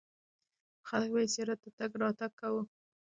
خلک 0.89 1.09
به 1.13 1.19
یې 1.23 1.31
زیارت 1.33 1.59
ته 1.63 1.69
تګ 1.77 2.31
کاوه. 2.39 2.61